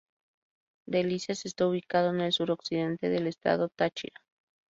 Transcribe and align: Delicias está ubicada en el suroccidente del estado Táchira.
Delicias 0.87 1.45
está 1.45 1.67
ubicada 1.67 2.09
en 2.09 2.21
el 2.21 2.33
suroccidente 2.33 3.09
del 3.09 3.27
estado 3.27 3.69
Táchira. 3.69 4.19